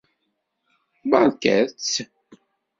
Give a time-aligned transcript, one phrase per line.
[1.09, 1.87] Barket-t!